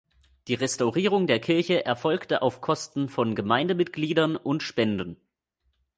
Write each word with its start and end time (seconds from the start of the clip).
Die 0.47 0.55
Restaurierung 0.55 1.27
der 1.27 1.39
Kirche 1.39 1.85
erfolgte 1.85 2.41
auf 2.41 2.59
Kosten 2.59 3.07
von 3.07 3.35
Gemeindemitgliedern 3.35 4.35
und 4.35 4.63
Spenden. 4.63 5.17